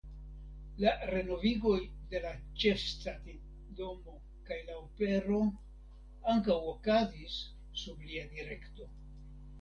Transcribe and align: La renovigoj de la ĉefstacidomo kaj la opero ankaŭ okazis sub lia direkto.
La 0.83 0.93
renovigoj 1.09 1.75
de 2.13 2.21
la 2.23 2.31
ĉefstacidomo 2.63 4.15
kaj 4.49 4.57
la 4.71 4.79
opero 4.79 5.43
ankaŭ 6.35 6.57
okazis 6.73 7.39
sub 7.83 8.05
lia 8.11 8.29
direkto. 8.37 8.91